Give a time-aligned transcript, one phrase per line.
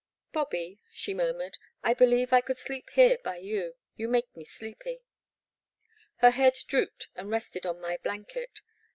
[0.19, 4.43] *' Bobby," she murmured, I believe I could sleep here by you— ^you make me
[4.43, 5.03] sleepy."
[6.21, 8.61] Her head drooped and rested on my blanket.